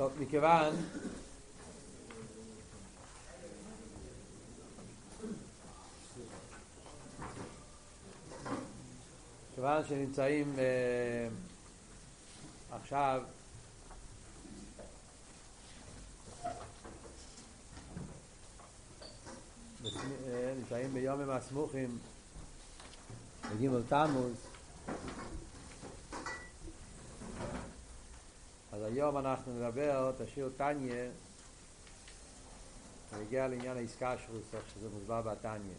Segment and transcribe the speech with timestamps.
[0.00, 0.74] טוב, מכיוון
[9.54, 11.28] כיוון שנמצאים אה,
[12.72, 13.22] עכשיו
[20.58, 21.98] נמצאים ביום הסמוכים
[23.54, 24.46] בגימל תמוז
[28.72, 31.10] אז היום אנחנו נדבר את השיר טניה
[33.12, 34.38] ונגיע לעניין העסקה שלו,
[34.74, 35.74] שזה מוסבר בתניה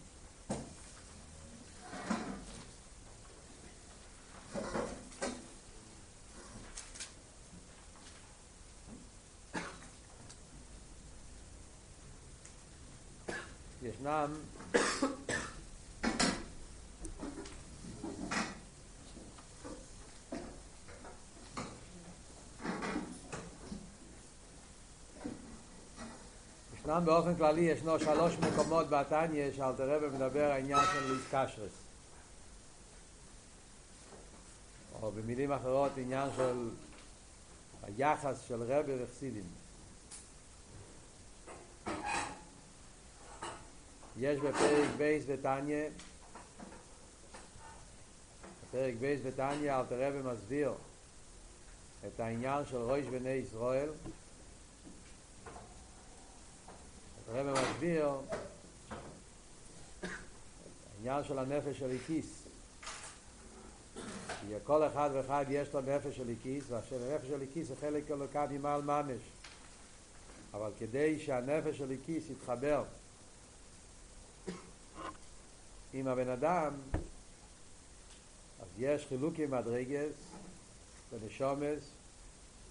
[13.82, 14.34] ישנם
[26.92, 31.72] ישנם באופן כללי ישנו שלוש מקומות בתניא שאלטער רבי מדבר העניין של איסקשרס
[35.02, 36.70] או במילים אחרות עניין של
[37.84, 39.44] היחס של רבי וחסידים
[44.20, 45.86] יש בפרק ב' בתניא
[48.64, 50.74] בפרק ב' בתניא אלטער רבי מסביר
[52.08, 53.90] את העניין של ראש בני ישראל
[57.34, 58.10] הרב מסביר
[60.98, 62.44] העניין של הנפש של איקיס
[64.42, 68.46] כי כל אחד ואחד יש לו נפש של איקיס והנפש של איקיס זה חלק אלוקה
[68.50, 69.22] ממעל ממש.
[70.54, 72.84] אבל כדי שהנפש של איקיס יתחבר
[75.94, 76.74] עם הבן אדם
[78.62, 80.14] אז יש חילוקי מדרגס
[81.12, 81.92] ונשומס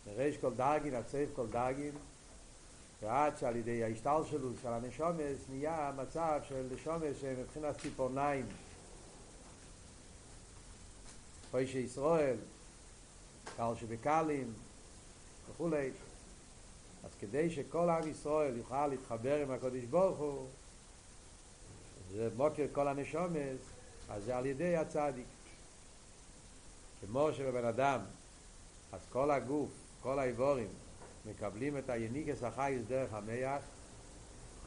[0.06, 1.92] נרש כל דרגין, עצב כל דרגין
[3.02, 8.46] ועד שעל ידי ההשתלשלות של הנשומס נהיה מצב של נשומס שמבחינת ציפורניים
[11.50, 12.36] פוישי ישראל,
[13.56, 14.52] קל שבקלים
[15.50, 15.90] וכולי
[17.04, 20.46] אז כדי שכל עם ישראל יוכל להתחבר עם הקודש ברוך הוא
[22.12, 23.60] זה מוקר כל הנשומס
[24.08, 25.26] אז זה על ידי הצדיק
[27.00, 28.00] כמו שבבן אדם
[28.92, 29.70] אז כל הגוף,
[30.02, 30.68] כל האיבורים
[31.26, 33.62] מקבלים את היניקס החייס דרך המח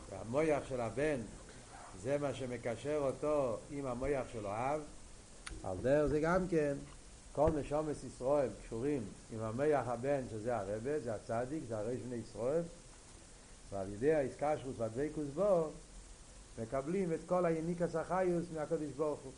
[0.10, 1.20] והמויח של הבן
[2.02, 4.82] זה מה שמקשר אותו עם המויח של אוהב.
[5.64, 6.74] על דרך זה גם כן
[7.32, 9.04] כל נשומס ישראל קשורים
[9.34, 12.64] עם המח הבן שזה הרבה, זה הצדיק, זה הרי בני ישראל.
[13.72, 15.70] ועל ידי שלו והדבקוס בו
[16.62, 19.32] מקבלים את כל היניקס החיוס מהקדוש ברוך הוא.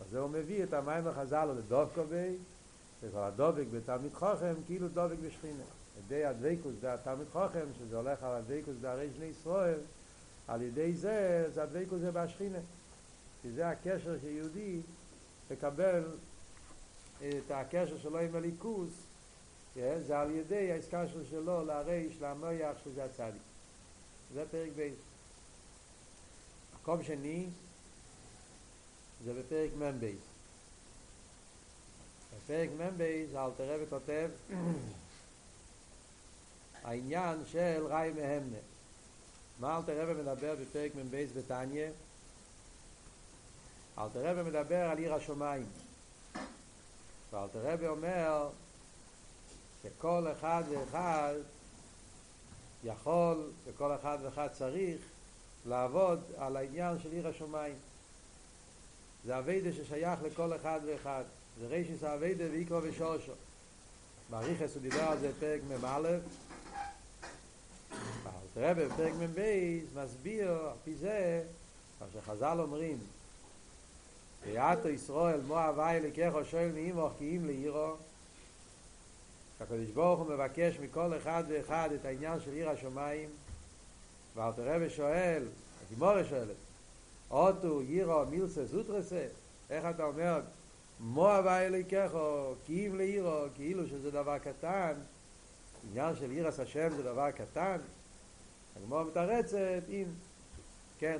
[0.00, 2.36] אז זה הוא מביא את המים החז"ל לדווקא בי
[3.02, 5.64] וכל הדובק בתלמיד חוכם כאילו דובק בשכינה.
[5.98, 9.78] ידי הדבקוס בתלמיד חוכם, שזה הולך על הדבקוס בהרי שני ישראל,
[10.48, 12.58] על ידי זה, זה הדבקוס זה בשכינה.
[13.42, 14.80] כי זה הקשר שיהודי
[15.50, 16.04] מקבל
[17.20, 18.90] את הקשר שלו עם הליכוס,
[19.74, 23.42] זה על ידי ההזכר שלו להריש, למויח, שזה הצדיק.
[24.34, 24.90] זה פרק ב'.
[26.74, 27.46] מקום שני,
[29.24, 30.27] זה בפרק מ"ב.
[32.36, 33.02] בפרק מ"ב
[33.36, 34.30] אלתר רבי כותב
[36.84, 38.58] העניין של ראי מהמנה.
[39.60, 41.88] מה אלתר רבי מדבר בפרק מ"ב בתניא?
[43.98, 45.66] אלתר רבי מדבר על עיר השמיים.
[47.32, 48.48] ואלתר רבי אומר
[49.82, 51.34] שכל אחד ואחד
[52.84, 55.00] יכול וכל אחד ואחד צריך
[55.66, 57.78] לעבוד על העניין של עיר השמיים.
[59.24, 61.24] זה אביידה ששייך לכל אחד ואחד.
[61.60, 63.32] זה רישיס אביידה ויקרו ושושו.
[64.30, 66.08] מעריכס הוא דיבר על זה פרק מ"א.
[68.54, 69.40] תראה בפרק מ"ב
[69.94, 71.42] מסביר על פי זה
[72.00, 72.98] מה שחז"ל אומרים
[74.44, 77.92] ויעתו ישראל מו הווי לקחו שואל מאימוך כי אם לעירו
[79.58, 83.28] שהקדוש ברוך הוא מבקש מכל אחד ואחד את העניין של עיר השמיים
[84.34, 85.42] ואל תראה ושואל,
[85.86, 86.56] הגימורה שואלת
[87.30, 89.26] אוטו יירו מילסה זוטרסה
[89.70, 90.40] איך אתה אומר
[91.00, 94.92] מוע ואלי ככו כי אם לעירו כאילו שזה דבר קטן
[95.90, 97.78] עניין של עירס השם זה דבר קטן
[98.76, 100.04] הגמור מתרצת אם
[100.98, 101.18] כן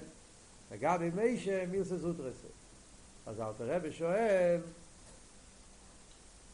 [0.70, 2.48] לגבי מישה מילסה זוטרסה
[3.26, 4.60] אז אל תראה ושואל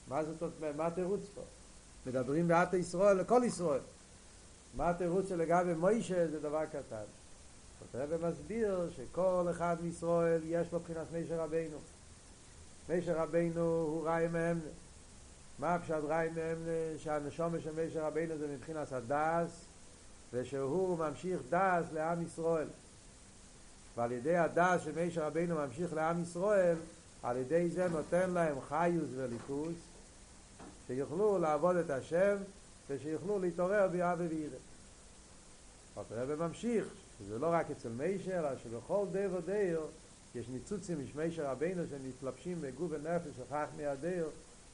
[0.09, 1.41] מה זאת אומרת, מה התירוץ פה?
[2.07, 3.81] מדברים בעט ישראל לכל ישראל
[4.75, 7.05] מה התירוץ לגבי מוישה זה דבר קטן
[7.95, 11.77] הרב מסביר שכל אחד מישראל יש לו בחינת מישר רבינו
[12.89, 14.61] מישר רבינו הוא ראי מהמנה
[15.59, 19.65] מה פשט ראי מאמנה שהנשום של מישר רבינו זה מבחינת הדס
[20.33, 22.69] ושהוא ממשיך דס לעם ישראל
[23.97, 26.77] ועל ידי הדס שמישר רבינו ממשיך לעם ישראל
[27.23, 29.77] על ידי זה נותן להם חיוס וליכוס
[30.87, 32.37] שיוכלו לעבוד את השם
[32.89, 34.57] ושיוכלו להתעורר ביאה ובירא.
[35.97, 36.85] אבל הרב ממשיך,
[37.19, 39.81] שזה לא רק אצל מישר, אלא שבכל דר ודר
[40.35, 44.29] יש ניצוצים משמישר רבינו שמתלבשים בגוף ונפש וכך מהדר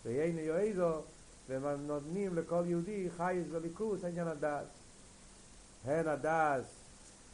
[0.04, 1.02] ויינו יועדו
[1.48, 4.66] והם נותנים לכל יהודי חייס וליכוס עניין הדס.
[5.84, 6.64] הן הדס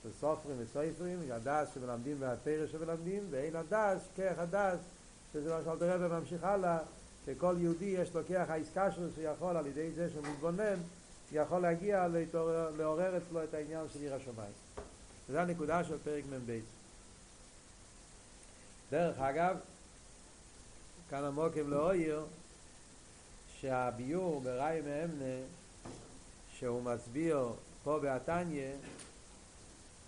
[0.02, 4.78] של סופרים וסופרים, הדס שמלמדים והתרא שמלמדים, ואין הדס כך הדס,
[5.32, 6.78] שזה מה שאלת הרב ממשיך הלאה,
[7.26, 10.76] שכל יהודי יש לו העסקה שלו שיכול על ידי זה שהוא מתבונן,
[11.32, 12.08] יכול להגיע
[12.76, 14.52] לעורר אצלו את העניין של עיר השמיים.
[15.28, 16.60] זו הנקודה של פרק מ"ב.
[18.90, 19.56] דרך אגב,
[21.10, 22.26] כאן המוקם לאויר,
[23.60, 25.44] שהביור בראי מאמנה,
[26.58, 27.52] שהוא מסביר
[27.84, 28.70] פה בעתניה,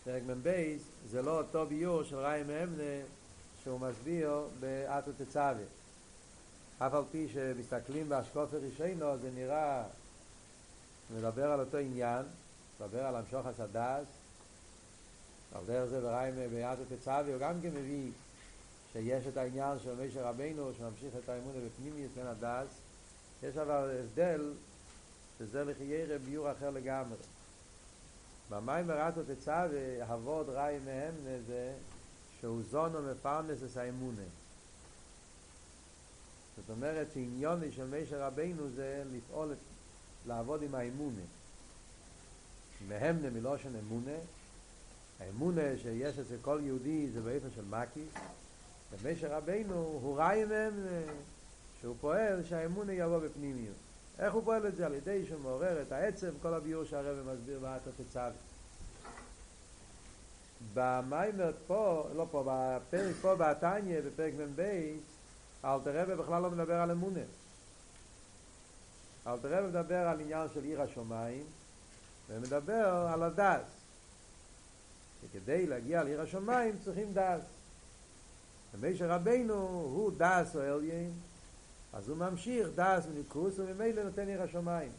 [0.05, 0.77] פרק מ"ב,
[1.11, 3.05] זה לא אותו ביור של ראי מאמנה
[3.63, 5.65] שהוא מסביר באתו תצווה.
[6.79, 9.83] אף על פי שמסתכלים באשקופי רישינו זה נראה
[11.17, 12.23] מדבר על אותו עניין,
[12.81, 14.07] מדבר על המשוך הסדס,
[15.55, 18.11] על דרך זה בריים ביד ותצבי, הוא גם כן מביא
[18.99, 22.69] שיש את העניין של משה רבינו שממשיך את האמון בפנימיוס בין הדס,
[23.43, 24.53] יש אבל הבדל
[25.39, 27.17] שזה לחיירה ביור אחר לגמרי.
[28.51, 31.15] במים ברטו תצבי, הווד ראי מהם
[31.47, 31.73] זה
[32.41, 34.23] שהוא זונו מפרנס את האמונה.
[36.57, 39.55] זאת אומרת שעניוני של משה רבינו זה לפעול,
[40.27, 41.23] לעבוד עם האמונה.
[42.89, 44.19] מהמנה מלושן אמונה,
[45.21, 48.05] האמונה שיש אצל כל יהודי זה באופן של מקי,
[48.93, 51.13] ומשה רבינו הוא ראי מהמנה,
[51.81, 53.77] שהוא פועל שהאמונה יבוא בפנימיות.
[54.19, 54.87] איך הוא פועל את זה?
[54.87, 58.31] על ידי שהוא מעורר את העצם, כל הביור שהרבא מסביר באתר תצווה.
[60.75, 64.61] במיימר פה, לא פה, בפרק פה בעתניה, בפרק מ"ב,
[65.65, 67.21] אלתר רבי בכלל לא מדבר על אמונה.
[69.27, 71.45] אלתר רבי מדבר על עניין של עיר השמיים,
[72.29, 73.67] ומדבר על הדס.
[75.25, 77.58] וכדי להגיע לעיר השמיים צריכים דס.
[78.75, 79.55] ומשה רבינו
[79.95, 81.13] הוא דס או אליין,
[81.93, 84.91] אז הוא ממשיך דס וניקוס וממילא נותן עיר השמיים.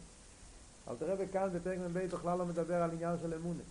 [0.88, 3.62] אלתר רבי כאן בפרק מ"ב בכלל לא מדבר על עניין של אמונה.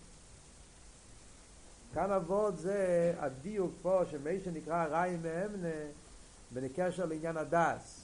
[1.94, 5.76] כאן אבות זה הדיוק פה שמי שנקרא ראי מאמנה
[6.52, 8.00] בקשר לעניין הדס.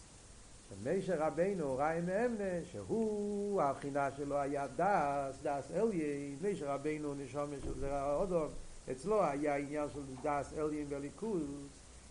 [0.70, 7.80] שמשה רבינו ראי מאמנה שהוא הבחינה שלו היה דס, דס אליין, משה רבינו נשום של
[7.80, 8.48] זרע אודום,
[8.90, 11.42] אצלו היה עניין של דס אליין בליכוז,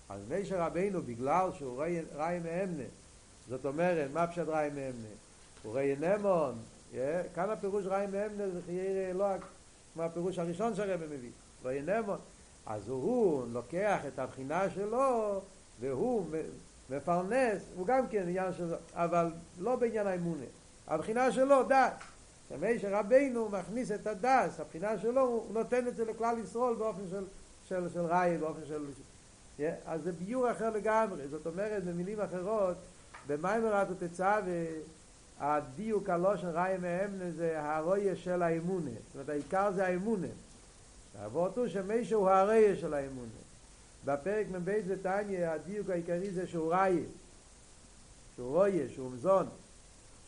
[0.10, 1.84] אז משה רבינו בגלל שהוא
[2.16, 2.84] ראי מאמנה,
[3.50, 5.08] זאת אומרת, מה פשט ראי מאמנה?
[5.64, 6.56] הוא ראי נמון,
[7.36, 9.26] כאן הפירוש ראי מאמנה זה חייר לא
[9.94, 11.30] כמו הפירוש הראשון שהרבא מביא.
[11.66, 12.18] וינמון.
[12.66, 15.42] אז הוא לוקח את הבחינה שלו
[15.80, 16.26] והוא
[16.90, 18.74] מפרנס, הוא גם כן עניין של...
[18.94, 20.46] אבל לא בעניין האמונה.
[20.88, 21.94] הבחינה שלו דת.
[22.50, 27.26] שמשה רבינו מכניס את הדס, הבחינה שלו, הוא נותן את זה לכלל ישראל באופן של,
[27.68, 28.86] של, של ראי, באופן של...
[29.86, 32.78] אז זה ביור אחר לגמרי, זאת אומרת במילים אחרות,
[33.28, 34.40] במיימרת ותצווה
[35.40, 40.28] הדיוק הלושן ראי מאמנה זה הרויה של האמונה, זאת אומרת העיקר זה האמונה.
[41.20, 43.46] האבות שמישהו הוא הרי של האמונה.
[44.06, 47.04] בפרק מ"ב בתניא הדיוק העיקרי זה שהוא ראי,
[48.36, 49.48] שהוא רויה, שהוא מזון,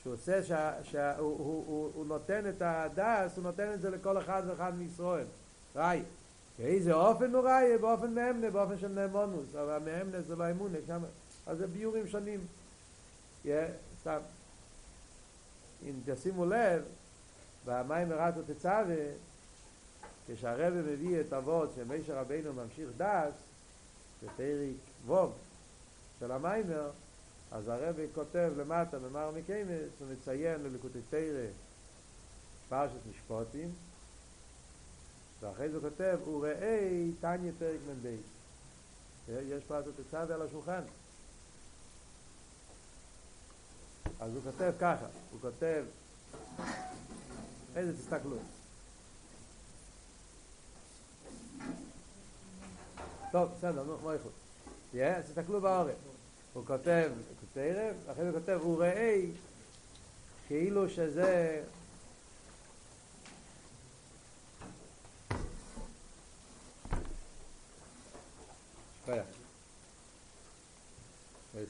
[0.01, 3.89] שהוא עושה, שה, שה, הוא, הוא, הוא, הוא נותן את הדס, הוא נותן את זה
[3.89, 5.25] לכל אחד ואחד מישראל.
[5.75, 6.01] ראי.
[6.59, 7.77] באיזה אופן הוא ראי?
[7.77, 11.01] באופן מאמנה, באופן של נאמונוס, אבל המאמנה זה לא אמונה, שם,
[11.47, 12.39] אז זה ביורים שונים.
[14.01, 14.19] סתם.
[15.83, 16.83] אם תשימו לב,
[17.65, 18.95] במים מרתו תצווה,
[20.27, 23.33] כשהרבא מביא את אבות שמשה רבינו ממשיך דס,
[24.23, 25.33] בפרק ווב
[26.19, 26.89] של המיימר,
[27.51, 31.45] אז הרבא כותב למטה במר מקיימס, הוא מציין ללקוטי תרא
[32.69, 33.71] פרשת משפוטים,
[35.39, 38.15] ואחרי זה כותב, וראה תניא פרק מ"ב.
[39.27, 40.81] יש פרשת תצווה על השולחן.
[44.19, 45.83] אז הוא כותב ככה, הוא כותב,
[47.75, 48.37] איזה תסתכלו.
[53.31, 54.31] טוב, בסדר, נו, מה איכות?
[54.93, 55.95] אז תסתכלו בעורף.
[56.53, 59.21] הוא כותב כותרת, אחרי זה כותב, הוא ראה
[60.47, 61.61] כאילו שזה...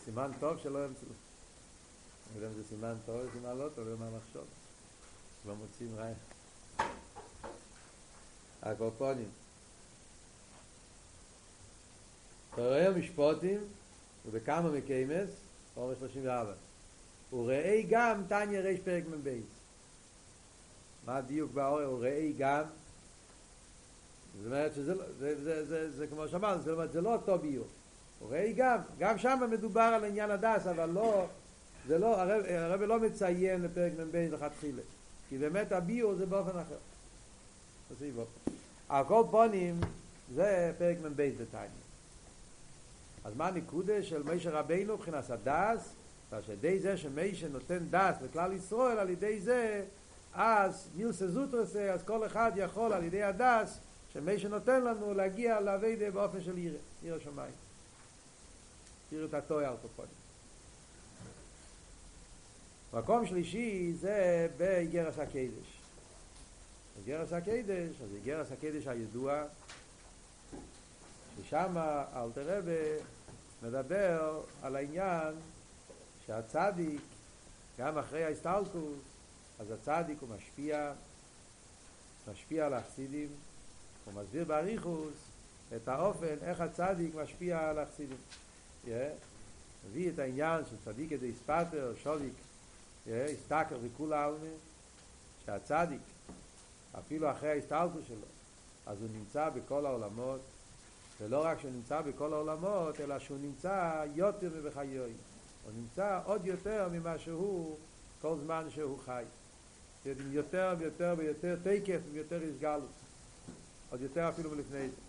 [0.07, 1.07] סימן טוב שלא ימצאו.
[1.07, 4.45] אני יודע אם זה סימן טוב או סימן לא טוב, מה לחשוב.
[5.47, 6.13] לא מוצאים רעי.
[8.61, 9.29] הקורפונים.
[12.55, 13.59] תראה משפוטים,
[14.25, 15.29] ובכמה מקיימס,
[15.77, 16.53] אורך 34.
[17.33, 19.39] וראה גם תניא ריש פרק מ"ב.
[21.05, 21.93] מה הדיוק באור?
[21.93, 22.63] וראה גם.
[24.37, 27.39] זאת אומרת שזה לא, זה, זה, זה, זה כמו שאמרנו, זאת אומרת זה לא אותו
[27.39, 27.67] ביור.
[28.21, 31.25] וראה גם, גם שם מדובר על עניין הדעת, אבל לא,
[31.88, 34.81] זה לא, הרב, הרב לא מציין לפרק מ"ב לכתחילה.
[35.29, 36.77] כי באמת הביאור זה באופן אחר.
[37.88, 38.51] תוסיף אופן.
[38.89, 39.79] על כל פנים
[40.36, 41.67] זה פרק מ"ב בתניא.
[43.24, 45.93] אז מה הנקודה של משה רבינו מבחינת הדעת?
[46.29, 49.83] שעל ידי זה שמשה נותן דעת לכלל ישראל, על ידי זה
[50.33, 53.77] אז מילתא זוטרתא, אז כל אחד יכול על ידי הדעת
[54.13, 57.66] שמשה נותן לנו להגיע לעבודה באופן של יראה, יראת שמיים.
[59.12, 60.12] יראה תתאה על כל פנים.
[62.93, 65.77] מקום שלישי זה באיגרת הקודש.
[66.98, 69.43] איגרת הקודש, אז איגרת הקודש הידוע,
[71.37, 71.77] ששם
[72.15, 73.03] אלטער רבי
[73.63, 75.33] מדבר על העניין
[76.25, 77.01] שהצדיק,
[77.79, 78.99] גם אחרי ההסתלקות,
[79.59, 80.93] אז הצדיק הוא משפיע,
[82.31, 83.29] משפיע על החסידים,
[84.05, 85.13] הוא מסביר באריכוס
[85.75, 88.17] את האופן איך הצדיק משפיע על החסידים.
[89.89, 92.34] מביא את העניין של צדיק כדי ספטר, שוביק,
[93.08, 94.56] הסתכר וכול העלמי,
[95.46, 96.01] שהצדיק,
[97.00, 98.27] אפילו אחרי ההסתלקות שלו,
[98.86, 100.41] אז הוא נמצא בכל העולמות,
[101.22, 105.12] ולא רק שהוא נמצא בכל העולמות, אלא שהוא נמצא יותר מבחיוי.
[105.63, 107.77] הוא נמצא עוד יותר ממה שהוא
[108.22, 109.24] כל זמן שהוא חי.
[110.32, 112.89] יותר ויותר ויותר תקף ויותר הסגלות.
[113.89, 115.06] עוד יותר אפילו מלפני זה.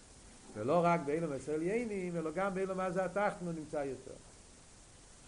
[0.55, 4.15] ולא רק באילו מסר יינים, אלא גם באילו מה זה התחתנו נמצא יותר.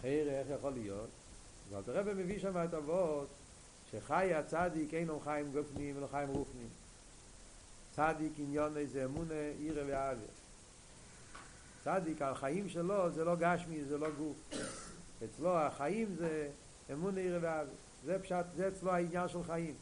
[0.01, 1.09] חייר, איך יכול להיות?
[1.71, 3.27] אבל תראה ומביא שם את אבות
[3.91, 6.69] שחי הצדיק אינו חיים גופנים ולא חיים רוחנים.
[7.95, 10.27] צדיק עניון איזה אמונה, עירה ואוויר.
[11.83, 14.61] צדיק, החיים שלו זה לא גשמי, זה לא גוף.
[15.23, 16.49] אצלו החיים זה
[16.93, 17.69] אמון עיר ואבי.
[18.05, 19.75] זה פשט, זה אצלו העניין של חיים.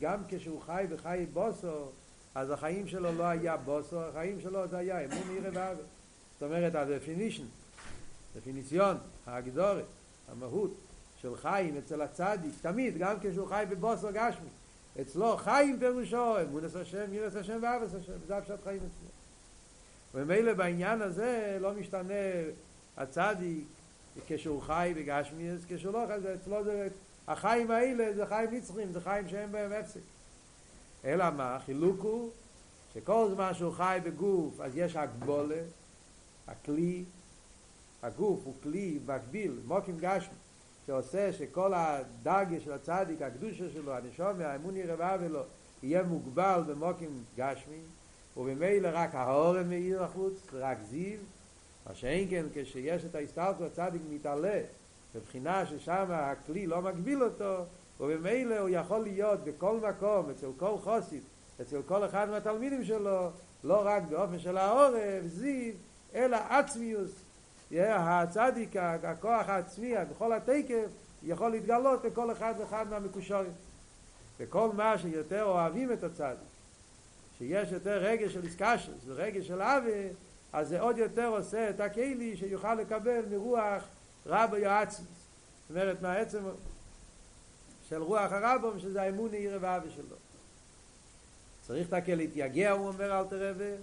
[0.00, 1.90] גם כשהוא חי וחי בוסו,
[2.34, 5.82] אז החיים שלו לא היה בוסו, החיים שלו זה היה אמון עיר ואבי.
[6.32, 7.42] זאת אומרת, ה-definition,
[8.36, 8.96] דפיניציון,
[9.26, 9.84] ההגדורת,
[10.32, 10.74] המהות
[11.22, 14.48] של חיים אצל הצדיק, תמיד, גם כשהוא חי בבוסו גשמי.
[15.00, 19.10] אצלו חיים פירושו, אמונס השם, ירס השם ואבס השם, זה הפשט חיים אצלו.
[20.14, 22.14] וממילא בעניין הזה לא משתנה
[22.96, 23.64] הצדיק
[24.26, 26.88] כשהוא חי בגשמיאס, כשהוא לא חי, אצלו זה,
[27.28, 30.00] החיים האלה זה חיים נצחים, זה חיים שאין בהם הפסק.
[31.04, 31.58] אלא מה?
[31.66, 32.30] חילוק הוא
[32.94, 35.62] שכל זמן שהוא חי בגוף אז יש הגבולה,
[36.48, 37.04] הכלי,
[38.02, 40.34] הגוף הוא כלי מקביל, מוקים גשמי,
[40.86, 45.42] שעושה שכל הדרגה של הצדיק, הקדושה שלו, הנשום, האמון ירבה ולו,
[45.82, 47.80] יהיה מוגבל במוקים גשמי,
[48.36, 51.18] ובמילא רק ההורם מאיר החוץ, רק זיו,
[51.86, 54.60] מה שאין כן כשיש את ההסתלקות הצדיק מתעלה
[55.14, 57.64] בבחינה ששם הכלי לא מגביל אותו
[58.00, 61.22] ובמילא הוא יכול להיות בכל מקום אצל כל חוסית
[61.60, 63.30] אצל כל אחד מהתלמידים שלו
[63.64, 65.72] לא רק באופן של העורף, זיו,
[66.14, 67.10] אלא עצמיוס
[67.78, 70.86] הצדיק, הכוח העצמי בכל התקף
[71.22, 73.52] יכול להתגלות בכל אחד ואחד מהמקושרים
[74.40, 76.50] וכל מה שיותר אוהבים את הצדיק
[77.38, 80.08] שיש יותר רגש של איסקשס ורגש של אבי
[80.52, 83.82] אז זה עוד יותר עושה את הכלי שיוכל לקבל מרוח
[84.26, 85.08] רבו יועצמוס.
[85.68, 86.38] זאת אומרת, מהעצם
[87.90, 90.16] של רוח הרבו, שזה האמון עיר ואבי שלו.
[91.66, 93.74] צריך את להתייגע, הוא אומר אל תרבה,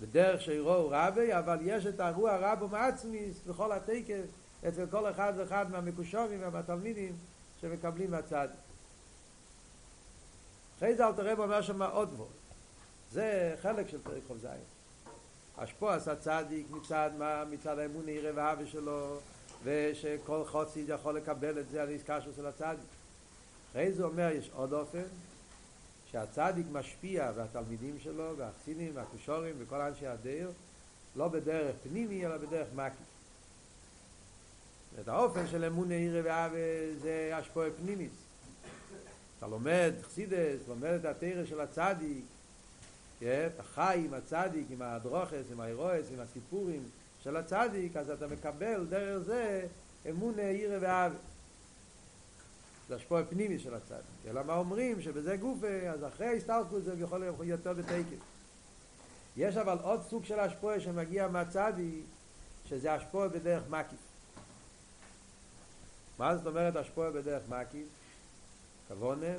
[0.00, 4.24] בדרך שירו רבי, אבל יש את הרוח רבו מעצמיס בכל התקף
[4.68, 7.16] אצל כל אחד ואחד מהמקושרים ומהתלמידים
[7.60, 8.48] שמקבלים מהצד.
[10.78, 12.28] אחרי זה אל תרבה אומר שם עוד דבור.
[13.10, 14.50] זה חלק של פרק חוב זין.
[15.58, 17.44] השפוע עשה צדיק מצד מה?
[17.50, 19.18] מצד האמון העירה והאווה שלו
[19.64, 22.80] ושכל חוציד יכול לקבל את זה על איסקשו של הצדיק.
[23.72, 25.02] אחרי זה אומר יש עוד אופן
[26.10, 30.50] שהצדיק משפיע והתלמידים שלו והחסינים והקושורים וכל אנשי הדייר
[31.16, 33.02] לא בדרך פנימי אלא בדרך מקי.
[35.00, 36.58] את האופן של אמון העירה והאווה
[37.02, 38.12] זה השפוע פנימיס.
[39.38, 42.24] אתה לומד חסידס, לומד את התרא של הצדיק
[43.22, 46.82] אתה חי עם הצדיק, עם הדרוכס, עם האירועס, עם הסיפורים
[47.22, 49.66] של הצדיק, אז אתה מקבל דרך זה
[50.10, 51.16] אמון עירה ואהבה.
[52.88, 54.26] זה השפוע פנימי של הצדיק.
[54.26, 58.22] אלא מה אומרים שבזה גופה, אז אחרי ההסתלקות זה יכול להיות יותר בתקף.
[59.36, 62.04] יש אבל עוד סוג של השפוע שמגיע מהצדיק,
[62.68, 63.98] שזה השפוע בדרך מקיף.
[66.18, 67.86] מה זאת אומרת השפועה בדרך מקיף?
[68.88, 69.34] כוונה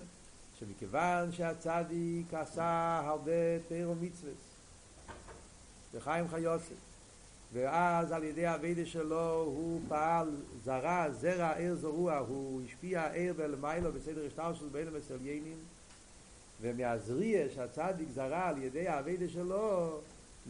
[0.59, 4.31] שמכיוון שהצדיק עשה הרבה תירו מצווה
[5.93, 6.92] וחיים חיוסף
[7.53, 10.29] ואז על ידי הווידה שלו הוא פעל
[10.63, 15.57] זרע, זרע עיר זרוע, הוא השפיע עיר ולמיילו בסדר השטר של בין המסליינים
[16.61, 19.99] ומהזריע שהצדיק זרע על ידי הווידה שלו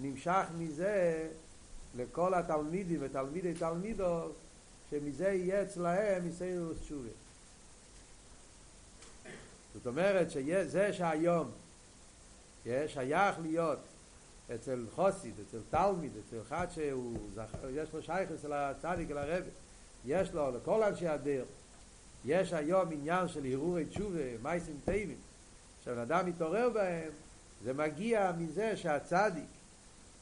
[0.01, 1.27] נמשך מזה
[1.95, 4.29] לכל התלמידים ותלמידי תלמידו
[4.89, 7.09] שמזה יהיה אצלהם מסיירוס תשובה
[9.73, 11.51] זאת אומרת שזה שהיום
[12.65, 13.79] שייך להיות
[14.55, 17.17] אצל חוסיד, אצל תלמיד, אצל אחד שהוא,
[17.69, 19.43] יש לו שייכס אל הצדיק, אל הרב,
[20.05, 21.47] יש לו, לכל אנשי הדרך,
[22.25, 25.17] יש היום עניין של הרהורי תשובה, מייסים טייבים,
[25.81, 27.09] כשבן אדם מתעורר בהם,
[27.63, 29.45] זה מגיע מזה שהצדיק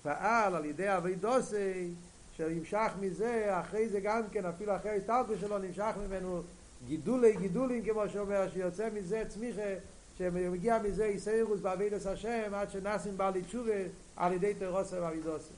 [0.04, 1.90] פעל על ידי אבידוסי,
[2.38, 6.42] שנמשך מזה, אחרי זה גם כן, אפילו אחרי ההסתלקות שלו, נמשך ממנו
[6.88, 9.74] גידולי גידולים, כמו שאומר, שיוצא מזה צמיחה,
[10.18, 13.74] שמגיע מזה איסאירוס בעבידת השם, עד שנסים בא לתשובה
[14.22, 15.54] על ידי תרוסה ואבידוסה.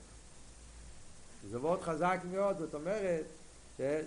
[1.50, 3.26] זה מאוד חזק מאוד, זאת אומרת,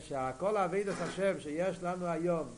[0.01, 2.49] שכל עבידת השם שיש לנו היום,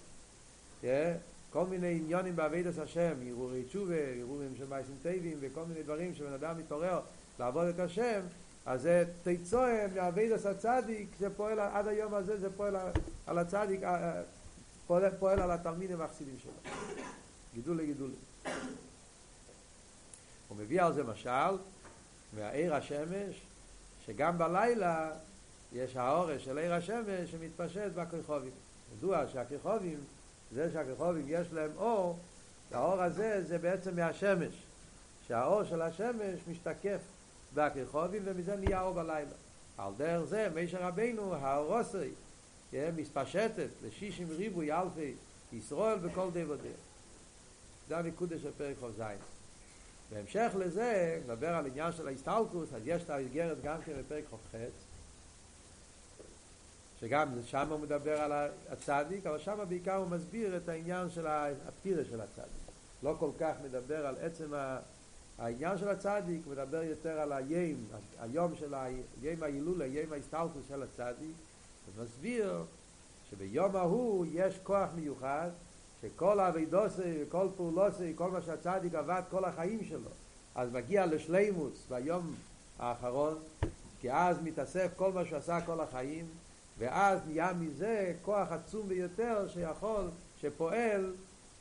[1.51, 6.33] כל מיני עניונים בעבידת השם, הרהורי תשובה, הרהורים של מייסים טייבים, וכל מיני דברים שבן
[6.33, 7.01] אדם מתעורר
[7.39, 8.21] לעבוד את השם,
[8.67, 12.77] אז זה תיצוהם מעבידת הצדיק, זה פועל עד היום הזה, זה פועל
[13.27, 13.81] על הצדיק,
[14.87, 16.73] פועל, פועל על התלמידים והחסידים שלו.
[17.55, 18.11] גידול לגידול.
[20.49, 21.57] הוא מביא על זה משל
[22.33, 23.43] מהעיר השמש,
[24.07, 25.11] שגם בלילה
[25.73, 28.53] יש האורש של עיר השמש שמתפשט בכרחובים.
[28.97, 29.99] ידוע שהכרחובים,
[30.53, 32.19] זה שהכרחובים יש להם אור,
[32.73, 34.55] האור הזה זה בעצם מהשמש.
[35.29, 37.01] שהאור של השמש משתקף
[37.55, 39.31] בכרחובים ומזה נהיה אור בלילה.
[39.79, 42.11] על דרך זה, מישר רבינו, האורוסי,
[42.73, 45.15] מספשטת לשישים ריבוי אלפי
[45.53, 46.77] ישראל בכל די ודרך.
[47.89, 49.03] זה הנקודה של פרק ח"ז.
[50.13, 54.57] בהמשך לזה, נדבר על עניין של ההסתלקוס, אז יש את האיגרת גם כן בפרק ח"ח,
[57.01, 62.05] שגם שם הוא מדבר על הצדיק, אבל שם בעיקר הוא מסביר את העניין של הפטירה
[62.05, 62.69] של הצדיק.
[63.03, 64.53] לא כל כך מדבר על עצם
[65.39, 67.85] העניין של הצדיק, הוא מדבר יותר על היום,
[68.21, 71.37] היום של היום ההילולה, היום ההסתלקוס של הצדיק,
[71.97, 72.65] ומסביר
[73.31, 75.51] שביום ההוא יש כוח מיוחד
[76.03, 80.11] שכל אבידוסי וכל פעולוסי, כל מה שהצדיק עבד כל החיים שלו,
[80.55, 82.35] אז מגיע לשלימוס ביום
[82.79, 83.35] האחרון,
[84.01, 86.27] כי אז מתאסף כל מה שעשה כל החיים,
[86.79, 90.05] ואז נהיה מזה כוח עצום ביותר שיכול,
[90.41, 91.13] שפועל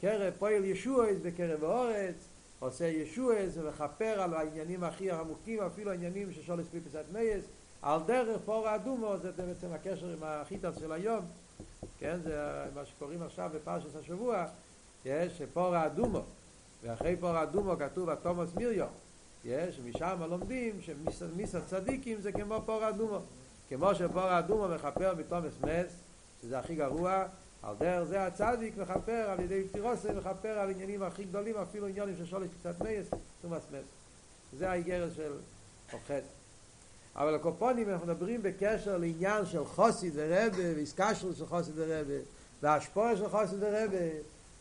[0.01, 2.15] קרב, פועל ישועס בקרב האורץ,
[2.59, 7.43] עושה ישועס ומכפר על העניינים הכי עמוקים, אפילו העניינים של שולס פיפסת מייס,
[7.81, 11.25] על דרך פור האדומו, זה בעצם הקשר עם החיטס של היום,
[11.99, 14.45] כן, זה מה שקוראים עכשיו בפרשת השבוע,
[15.05, 16.21] יש פור האדומו,
[16.83, 18.87] ואחרי פור האדומו כתוב התומוס מיריו,
[19.45, 23.19] יש, משם לומדים שמיס הצדיקים זה כמו פור האדומו,
[23.69, 25.91] כמו שפור האדומו מכפר בתומס מס,
[26.41, 27.25] שזה הכי גרוע,
[27.63, 32.15] על דרך זה הצדיק מכפר על ידי פטירוסי, מכפר על עניינים הכי גדולים, אפילו עניינים
[32.17, 33.07] של שולש קצת מייס,
[33.41, 33.85] תומס מס.
[34.53, 35.33] זה האיגרת של
[35.93, 36.21] אוכד.
[37.17, 42.13] אבל הקופונים אנחנו מדברים בקשר לעניין של חוסי ורבה ואיסקשרו של חוסי ורבה
[42.61, 44.07] והשפוע של חוסי ורבה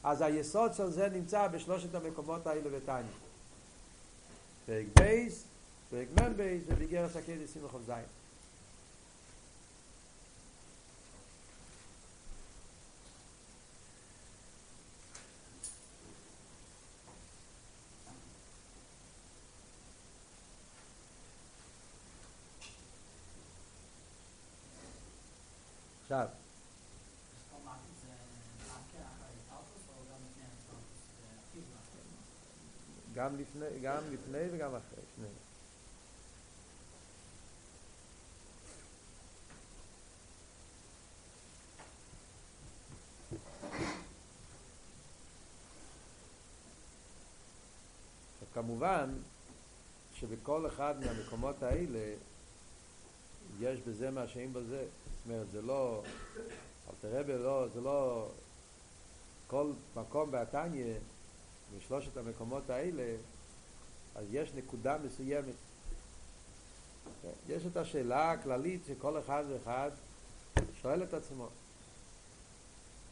[0.05, 3.03] אז היסוד של זה נמצא בשלושת המקומות האלה בתניא
[4.67, 5.45] פרק בייס,
[5.91, 8.16] פרק מן בייס ובגרס הקדש סימכון זין
[26.23, 26.47] עכשיו.
[33.15, 35.27] גם לפני, גם לפני וגם אחרי, שני.
[48.55, 49.11] כמובן
[50.15, 52.15] שבכל אחד מהמקומות האלה
[53.61, 54.85] יש בזה מה שאין בזה.
[55.27, 56.03] אומרת, זה לא,
[56.91, 58.29] אלתר רבי לא, זה לא,
[59.47, 60.95] כל מקום בהתניא,
[61.77, 63.17] בשלושת המקומות האלה,
[64.15, 65.55] אז יש נקודה מסוימת.
[67.49, 69.91] יש את השאלה הכללית שכל אחד ואחד
[70.83, 71.49] שואל את עצמו,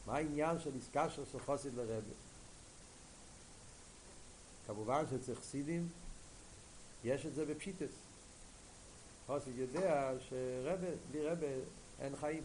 [0.07, 2.15] מה העניין של עסקה של חוסיד לרבי?
[4.67, 5.89] כמובן שאצל חסידים
[7.05, 8.04] יש את זה בפשיטס.
[9.27, 11.47] חוסיד יודע שרבה, בלי רבה
[12.01, 12.43] אין חיים.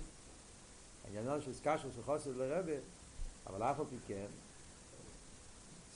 [1.06, 2.74] העניין של סקשר של חוסר לרבה,
[3.48, 4.26] אבל אף על פי כן,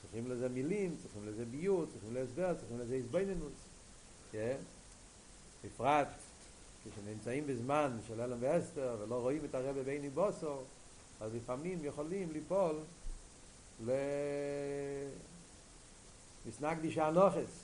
[0.02, 3.52] צריכים לזה מילים, צריכים לזה ביור, צריכים לזה הסבר, צריכים לזה הסביננות,
[4.32, 4.58] כן?
[5.66, 6.08] בפרט
[6.84, 10.62] כשנמצאים בזמן של אלם ואסתר ולא רואים את הרבה ביני בוסו,
[11.22, 12.76] אז לפעמים יכולים ליפול
[16.46, 17.64] למסנק דישה נוחס.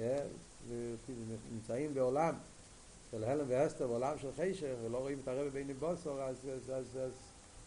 [0.00, 2.34] לפעמים נמצאים בעולם
[3.10, 6.96] של הלם ואסתר, בעולם של חישר, ולא רואים את הרבה ביני בוסו, אז, אז, אז,
[6.96, 7.12] אז,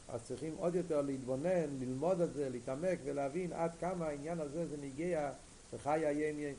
[0.07, 4.77] אז צריכים עוד יותר להתבונן, ללמוד את זה, להתעמק ולהבין עד כמה העניין הזה זה
[4.77, 5.31] מגיע
[5.73, 6.55] וחי הים ים.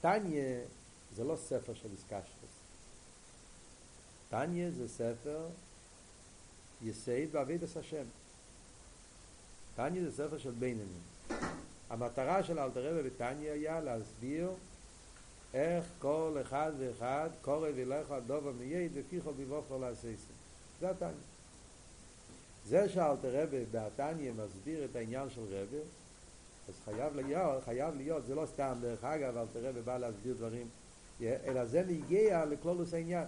[0.00, 0.60] טניה
[1.16, 2.50] זה לא ספר של איסקשטוס.
[4.30, 5.48] טניה זה ספר
[6.82, 8.04] יסייד בעבידת השם.
[9.76, 11.02] טניה זה ספר של בינונים.
[11.90, 14.50] המטרה של אלתרבה בטניה היה להסביר
[15.54, 20.32] איך כל אחד ואחד קורא וילך על דובר מייד ופיחו בבוכר לעשייסם.
[20.80, 21.12] זה הטניה.
[22.66, 25.82] זה שאלתרבה בהטניה מסביר את העניין של רבה,
[26.68, 30.68] אז חייב להיות, חייב להיות, זה לא סתם דרך אגב, אבל תראה ובא להסביר דברים,
[31.20, 33.26] אלא זה מגיע לכלולוס העניין.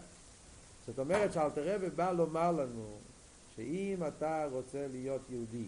[0.86, 2.98] זאת אומרת שאלתרבה בא לומר לנו
[3.56, 5.66] שאם אתה רוצה להיות יהודי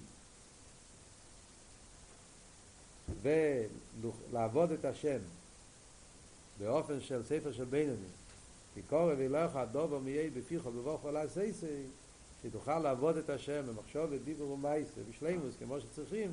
[3.23, 5.19] ולעבוד את השם
[6.59, 8.09] באופן של ספר של בינוני
[8.75, 11.83] כי קורא וילך הדובר מיהי בפיך ובבוך עולה סייסי
[12.43, 16.33] שתוכל לעבוד את השם במחשוב ודיבור ומייסה בשלימוס כמו שצריכים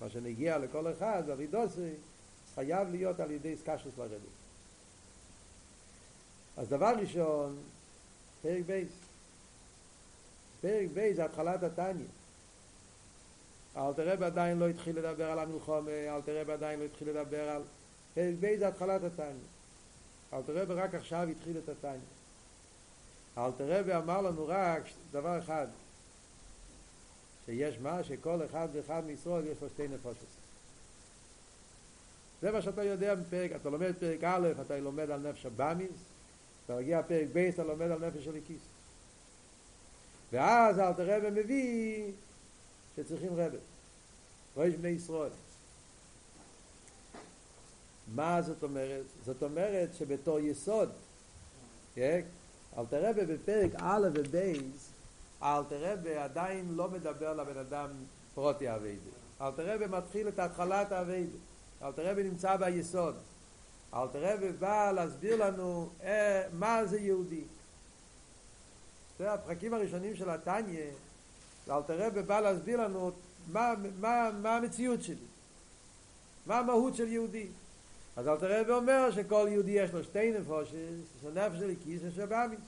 [0.00, 1.90] מה שנגיע לכל אחד, אבידוסי,
[2.54, 4.20] חייב להיות על ידי סקשוס לרדת.
[6.56, 7.56] אז דבר ראשון,
[8.42, 8.88] פרק ב'.
[10.60, 12.06] פרק ב' זה התחלת התניא.
[13.76, 17.62] אלתר עדיין לא התחיל לדבר על המלחמה, אלטער רבי עדיין לא התחיל לדבר על...
[18.14, 19.46] פרק ב' זה התחלת התניא.
[20.32, 22.00] אלתר רק עכשיו התחיל את התניא.
[23.38, 25.66] אלתר אמר לנו רק דבר אחד,
[27.46, 30.16] שיש מה שכל אחד ואחד מישראל יש לו שתי נפשות.
[32.42, 35.90] זה מה שאתה יודע בפרק, אתה לומד פרק א', אתה לומד על נפש הבאמיס,
[36.64, 38.62] אתה מגיע פרק ב', אתה לומד על נפש הליקיס.
[40.32, 42.12] ואז אל תראה ומביא
[42.96, 43.58] שצריכים רבב.
[44.56, 45.30] ראש בני ישראל.
[48.14, 49.04] מה זאת אומרת?
[49.24, 50.88] זאת אומרת שבתור יסוד,
[51.94, 52.20] כן?
[52.78, 54.90] אל תראה בפרק א' ובייס,
[55.42, 57.90] אלתר רבי עדיין לא מדבר לבן אדם
[58.34, 59.10] פרוטי אביידה.
[59.40, 61.38] אלתר רבי מתחיל את התחלת האביידה.
[61.82, 63.14] אלתר רבי נמצא ביסוד.
[63.94, 67.44] אלתר רבי בא להסביר לנו אה, מה זה יהודי.
[69.18, 70.90] זה הפרקים הראשונים של התניא,
[71.70, 73.10] אלתר רבי בא להסביר לנו
[73.52, 75.16] מה, מה, מה המציאות שלי.
[76.46, 77.46] מה המהות של יהודי.
[78.16, 80.74] אז אלתר רבי אומר שכל יהודי יש לו שתי נפושס,
[81.34, 82.60] נפש של כיס ושבאמיס.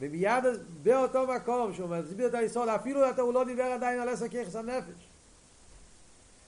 [0.00, 0.44] ומיד
[0.82, 4.56] באותו מקום שהוא מסביר את היסוד, אפילו אתה הוא לא דיבר עדיין על עשר כיחס
[4.56, 5.08] הנפש.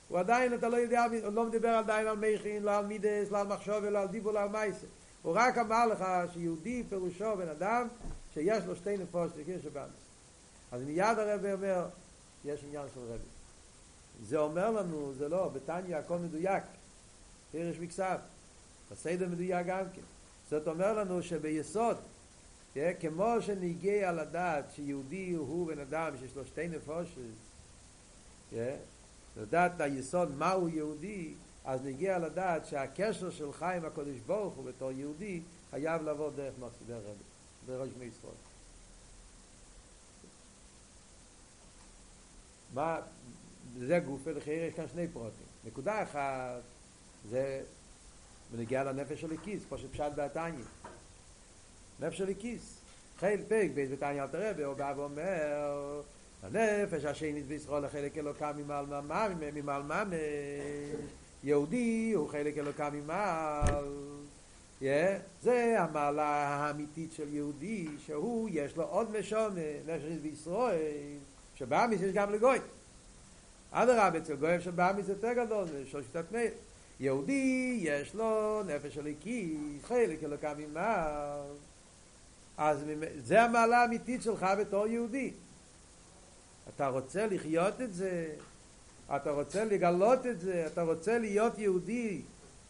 [0.07, 3.37] הוא עדיין, אתה לא יודע, הוא לא מדבר עדיין על מכין, לא על מידס, לא
[3.37, 4.87] על מחשוב, לא על דיבור, לא על מייסר.
[5.21, 7.87] הוא רק אמר לך שיהודי פירושו בן אדם
[8.33, 10.08] שיש לו שתי נפוש לכיר שבאמס.
[10.71, 11.85] אז מיד הרב אומר,
[12.45, 13.23] יש עניין של רבי.
[14.25, 16.63] זה אומר לנו, זה לא, בתניא הכל מדויק.
[17.51, 18.17] פירש מקסב.
[18.91, 20.01] בסדר מדויק גם כן.
[20.49, 21.97] זאת אומר לנו שביסוד
[22.99, 27.21] כמו שניגע על הדעת שיהודי הוא בן אדם שיש לו שתי נפושת,
[29.37, 31.33] לדעת היסוד מהו יהודי,
[31.65, 36.53] אז נגיע לדעת שהקשר שלך עם הקודש ברוך הוא בתור יהודי חייב לעבור דרך
[36.89, 37.23] הרבי,
[37.67, 38.48] דרך ראש ישראל.
[42.73, 42.99] מה,
[43.79, 45.45] זה גוף ולחייר יש כאן שני פרוטים.
[45.65, 46.61] נקודה אחת
[47.29, 47.61] זה
[48.51, 50.65] בנגיע לנפש של הכיס, כמו שפשט בעתניה.
[51.99, 52.81] נפש הליקיס.
[53.19, 56.01] חיל פרק בית בתניא אלתר רבי, הוא בא ואומר,
[56.43, 60.19] הנפש השנית בישראל החלק אלוקה ממעל ממש, ממעל ממש,
[61.43, 63.85] יהודי הוא חלק אלוקה ממעל.
[65.41, 71.17] זה המעלה האמיתית של יהודי, שהוא יש לו עוד משונה, נפש בישראל,
[71.59, 72.59] שבאמיס יש גם לגוי.
[73.71, 76.51] אדרבה, אצל גוי שבאמת זה יותר גדול, של שיטת מאיר.
[76.99, 81.39] יהודי יש לו נפש אלוקית, חלק אלוקה ממעל.
[82.57, 82.85] אז
[83.25, 85.31] זה המעלה האמיתית שלך בתור יהודי.
[86.75, 88.35] אתה רוצה לחיות את זה,
[89.15, 92.21] אתה רוצה לגלות את זה, אתה רוצה להיות יהודי,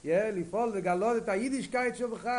[0.04, 2.30] יא, לפעול לגלות את היידישקייט שלך,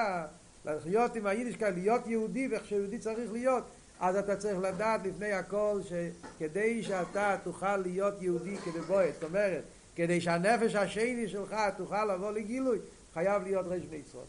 [0.65, 3.65] לחיות עם היידישקייט, להיות יהודי ואיך שיהודי צריך להיות,
[4.01, 9.65] אז אתה צריך לדעת לפני הכל שכדי שאתה תוכל להיות יהודי כדבועט, זאת אומרת,
[9.97, 12.79] כדי שהנפש השני שלך תוכל לבוא לגילוי,
[13.15, 14.25] חייב להיות רש בני ישראל.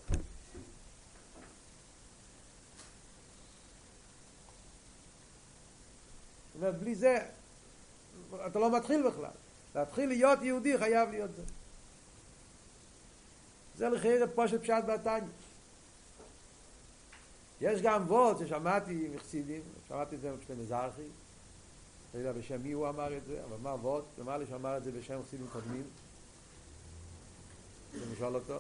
[6.54, 7.20] זאת אומרת, בלי זה
[8.48, 9.30] אתה לא מתחיל בכלל.
[9.76, 11.44] להתחיל להיות יהודי חייב להיות זה.
[13.78, 15.28] זה לכאורה פושט פשט בתניא.
[17.62, 21.08] יש גם ווארט ששמעתי מחסידים, שמעתי את זה בשם מזרחי,
[22.14, 24.84] לא יודע בשם מי הוא אמר את זה, אבל מה ווארט, אמר לי שאמר את
[24.84, 25.84] זה בשם מחסידים קודמים.
[27.94, 28.60] אני שואל אותו.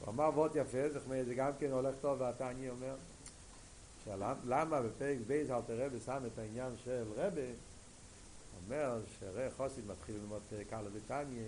[0.00, 0.88] הוא אמר ווארט יפה,
[1.24, 2.94] זה גם כן הולך טוב והתניא אומר,
[4.44, 7.40] למה בפרק ב' אלטער רבי שם את העניין של רבי,
[8.64, 11.42] אומר שהרי חסיד מתחיל ללמוד פרק א' בתניא,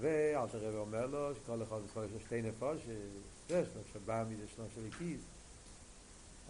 [0.00, 2.78] ואלטער רבי אומר לו שכל אחד יש לו שתי נפשות,
[3.50, 5.20] יש לו שבא מזה שלום של איקיס,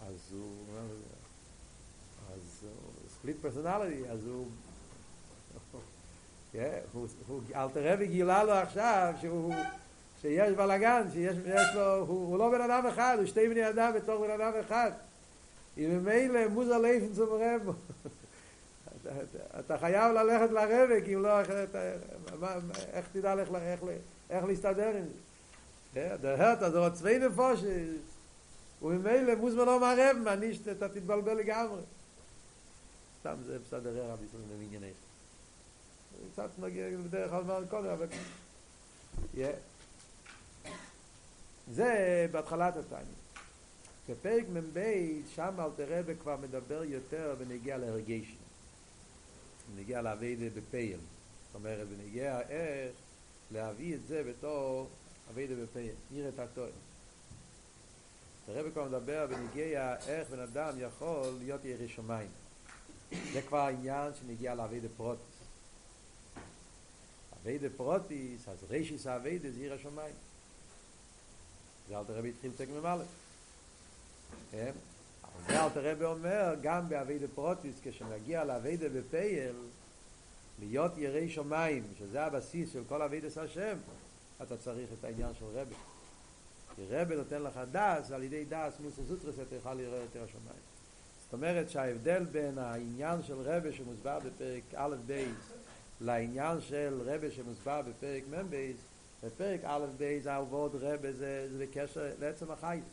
[0.07, 0.65] אז הוא
[2.33, 2.65] אז
[3.09, 4.27] ספליט פרסונליטי, אז
[6.93, 7.07] הוא,
[7.55, 9.53] אל תראה וגילה לו עכשיו שהוא
[10.21, 11.37] שיש בלאגן, שיש
[11.75, 14.91] לו, הוא, הוא לא בן אדם אחד, הוא שתי בני אדם בתוך בן אדם אחד.
[15.77, 17.75] אם ממילא מוזר ליפן zum רב.
[19.59, 21.39] אתה חייב ללכת לרבק, אם לא,
[22.93, 23.79] איך תדע לך, איך,
[24.29, 25.24] איך להסתדר עם זה?
[25.95, 27.67] דהרת, אז עוד צווי נפושת,
[28.81, 31.81] וממילא מוזמן לא מערב, מעניש, אתה תתבלבל לגמרי.
[33.19, 34.91] סתם זה בסדר רבי סלם במענייני.
[36.33, 38.07] קצת מגיע בדרך כלל קודם, אבל...
[41.71, 42.99] זה בהתחלת התניא.
[44.09, 44.79] בפרק מ"ב,
[45.35, 48.37] שם אלתר רבי כבר מדבר יותר ונגיע להרגשים.
[49.75, 50.99] ונגיע לאביידה בפייל.
[50.99, 52.91] זאת אומרת, ונגיע איך
[53.51, 54.89] להביא את זה בתור
[55.31, 55.95] אביידה בפייל.
[56.11, 56.71] נראה את הטוען.
[58.47, 62.29] הרבי כבר מדבר ונגיע איך בן אדם יכול להיות ירא שמיים.
[63.33, 65.35] זה כבר העניין שנגיע לאביידה פרוטיס.
[67.41, 70.15] אביידה פרוטיס, אז רישיס האביידה זה ירא שמיים.
[71.89, 73.03] זה אלתר רבי התחיל תק ממלא.
[74.51, 74.71] כן?
[75.47, 79.55] זה אלתר רבי אומר, גם באבידה פרוטיס, כשנגיע לאבידה בפייל,
[80.59, 83.77] להיות ירי שמיים, שזה הבסיס של כל אבידס השם,
[84.41, 85.75] אתה צריך את העניין של רבי.
[86.75, 90.65] כי רבי נותן לך דס, על ידי דס מוסר סוטרס אתה יכול לראות יותר השמיים.
[91.23, 95.51] זאת אומרת שההבדל בין העניין של רבי שמוסבר בפרק א' בייס
[96.01, 98.77] לעניין של רבי שמוסבר בפרק מ' בייס
[99.23, 102.83] בפרק א' בייז העבוד רבה זה, זה בקשר לעצם החייס.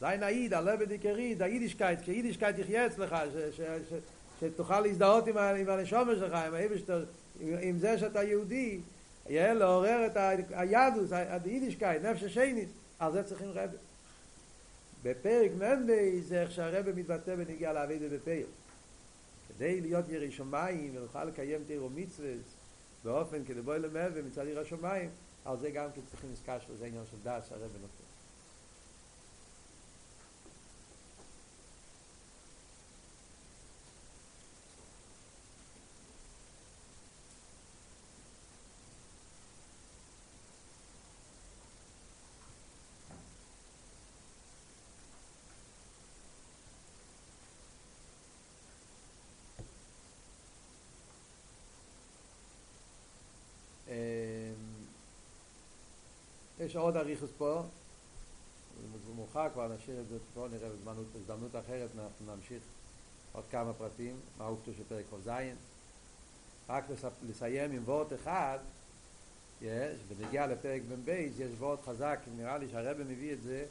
[0.00, 3.92] זין העיד, הלבד עיקרי, היידישקייט, כי יידישקייט יחיה אצלך, ש, ש, ש,
[4.40, 6.54] שתוכל להזדהות עם, עם הנשומר שלך, עם,
[7.60, 8.80] עם זה שאתה יהודי,
[9.28, 10.16] יהיה לעורר את
[10.50, 13.78] היהדוס, היידישקייט, נפש השנית, על זה צריכים רבה.
[15.02, 18.46] בפרק מ"בי זה איך שהרבה מתבטא בנגיע לעבד בפייל.
[19.48, 22.32] כדי להיות ירי שמיים ונוכל לקיים תירו מצווה
[23.04, 25.10] באופן כדי בואי למאה ומצד עיר השמיים,
[25.44, 28.05] על זה גם כן צריכים לזכר שזה עניין של דעת שהרבא נותן.
[56.66, 57.62] יש עוד אריכוס פה,
[59.06, 60.68] זה מאוחר כבר, נשאיר את זה פה, נראה
[61.14, 62.62] בזמנות אחרת, אנחנו נמשיך
[63.32, 65.30] עוד כמה פרטים, מה כתוב של פרק כ"ז.
[66.68, 66.84] רק
[67.28, 68.58] לסיים עם וורט אחד,
[69.62, 73.66] יש, ונגיע לפרק מ"ב, יש וורט חזק, נראה לי שהרבא מביא את זה,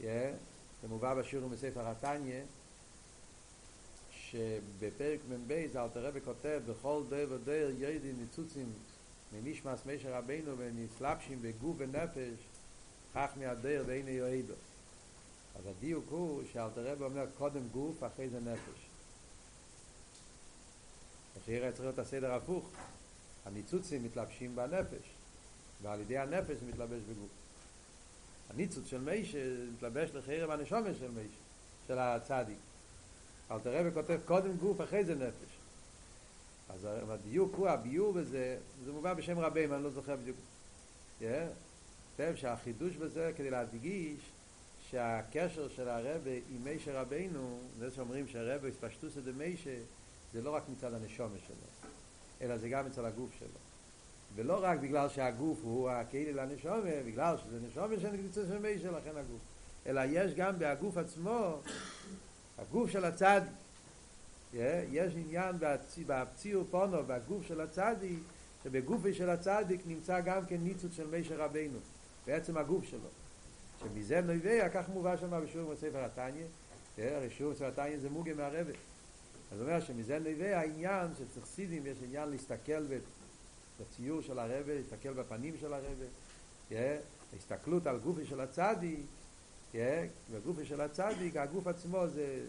[0.00, 2.40] זה מובא בשיעור מספר התניא,
[4.12, 8.72] שבפרק מ"ב אלתר רבי כותב, בכל דר ודר ירדים ניצוצים
[9.32, 12.38] מנשמס משה רבינו ונסלבשים בגוף ונפש
[13.14, 14.54] כך מהדר ואין יועדו.
[15.56, 18.86] אז הדיוק הוא שאלתר רב אומר קודם גוף אחרי זה נפש.
[21.36, 22.70] השאיר צריך להיות הסדר הפוך.
[23.44, 25.10] הניצוצים מתלבשים בנפש
[25.82, 27.30] ועל ידי הנפש מתלבש בגוף.
[28.50, 29.38] הניצוץ של מישה
[29.74, 31.36] מתלבש לחיר בנשומת של מישה
[31.86, 32.58] של הצדיק.
[33.50, 35.61] אלתר רב כותב קודם גוף אחרי זה נפש
[36.68, 40.36] אז הדיוק הוא, הביור בזה, זה מובא בשם רבים, אני לא זוכר בדיוק.
[42.16, 44.18] כותב שהחידוש בזה כדי להדגיש
[44.90, 49.76] שהקשר של הרבה עם מישה רבינו, זה שאומרים שהרבה הספשטוס את מישה,
[50.32, 51.88] זה לא רק מצד הנשומה שלו,
[52.40, 53.48] אלא זה גם מצד הגוף שלו.
[54.34, 59.16] ולא רק בגלל שהגוף הוא הכלי לנשומה, בגלל שזה נשומה של נקדיצה של מישה, לכן
[59.16, 59.40] הגוף.
[59.86, 61.60] אלא יש גם בהגוף עצמו,
[62.58, 63.52] הגוף של הצדיק,
[64.54, 65.56] יש עניין
[66.06, 68.18] בפציעו פונו, בגוף של הצדיק,
[68.64, 71.78] שבגופי של הצדיק נמצא גם כן ניצוץ של מישר רבינו,
[72.26, 73.08] בעצם הגוף שלו.
[73.80, 76.44] שמזה נובע, כך מובא שם בשיעור בספר התניא,
[76.98, 78.72] הרי שיעור בספר התניא זה מוגה מהרבה.
[79.52, 82.82] אז הוא אומר שמזה נובע העניין שצריך סידים, יש עניין להסתכל
[83.80, 85.86] בציור של הרבה, להסתכל בפנים של הרבה,
[86.70, 86.74] yeah,
[87.32, 89.00] ההסתכלות על גופי של הצדיק,
[89.72, 89.76] yeah,
[90.34, 92.40] בגופי של הצדיק, הגוף עצמו זה,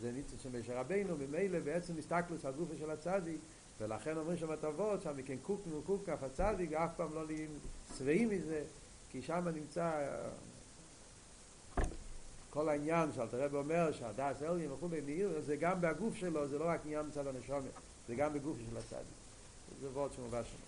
[0.00, 3.40] זה ניצוץ של משה רבינו, ממילא בעצם הסתכלות על גופי של הצדיק,
[3.80, 7.50] ולכן אומרים שם הטבות, שם מכן קוקנו קוקף הצדיק, אף פעם לא נהיים
[7.98, 8.64] שבעים מזה,
[9.10, 9.90] כי שם נמצא
[12.50, 16.64] כל העניין שאלתר רב אומר שהדס אלגים וכולי מאיר זה גם בגוף שלו, זה לא
[16.68, 17.70] רק עניין מצד הנשומת,
[18.08, 19.18] זה גם בגוף של הצדיק.
[19.80, 20.58] זה וורד שמובא שם.